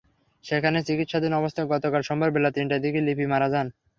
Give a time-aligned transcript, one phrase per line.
[0.45, 3.67] সেখানে চিকিৎসাধীন অবস্থায় গতকাল সোমবার বেলা তিনটার দিকে লিপি মারা যান।